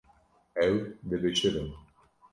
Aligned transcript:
Ew 0.65 0.75
dibişirin. 1.09 1.69